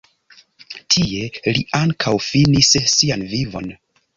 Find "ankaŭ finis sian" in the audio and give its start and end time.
1.81-3.29